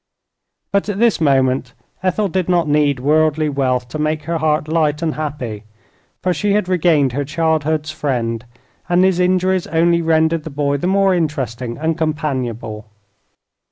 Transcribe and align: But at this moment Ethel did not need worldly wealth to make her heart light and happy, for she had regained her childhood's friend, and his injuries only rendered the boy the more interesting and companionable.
But 0.71 0.89
at 0.89 0.97
this 0.97 1.21
moment 1.21 1.75
Ethel 2.01 2.27
did 2.27 2.49
not 2.49 2.67
need 2.67 2.99
worldly 2.99 3.49
wealth 3.49 3.87
to 3.89 3.99
make 3.99 4.23
her 4.23 4.39
heart 4.39 4.67
light 4.67 5.03
and 5.03 5.13
happy, 5.13 5.63
for 6.23 6.33
she 6.33 6.53
had 6.53 6.67
regained 6.67 7.11
her 7.11 7.23
childhood's 7.23 7.91
friend, 7.91 8.43
and 8.89 9.03
his 9.03 9.19
injuries 9.19 9.67
only 9.67 10.01
rendered 10.01 10.43
the 10.43 10.49
boy 10.49 10.77
the 10.77 10.87
more 10.87 11.13
interesting 11.13 11.77
and 11.77 11.99
companionable. 11.99 12.87